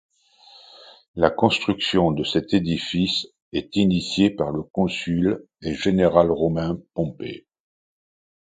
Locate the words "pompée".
6.95-7.45